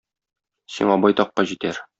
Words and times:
Сиңа 0.77 0.97
байтакка 1.05 1.49
җитәр. 1.53 1.85